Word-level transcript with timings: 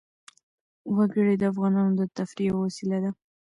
وګړي 0.95 1.35
د 1.37 1.43
افغانانو 1.51 1.93
د 1.99 2.01
تفریح 2.17 2.47
یوه 2.49 2.61
وسیله 2.65 2.97
ده. 3.03 3.11